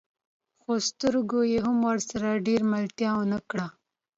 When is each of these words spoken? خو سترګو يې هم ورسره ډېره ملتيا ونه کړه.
خو 0.61 0.71
سترګو 0.89 1.39
يې 1.51 1.59
هم 1.65 1.77
ورسره 1.89 2.41
ډېره 2.45 2.65
ملتيا 2.73 3.09
ونه 3.15 3.39
کړه. 3.49 3.67